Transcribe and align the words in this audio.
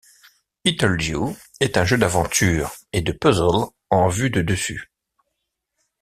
Ittle 0.65 0.97
Dew 0.97 1.35
est 1.59 1.77
un 1.77 1.85
jeu 1.85 1.95
d'aventure 1.95 2.71
et 2.91 3.01
de 3.03 3.11
puzzles 3.11 3.67
en 3.91 4.07
vue 4.07 4.31
de 4.31 4.41
dessus. 4.41 4.89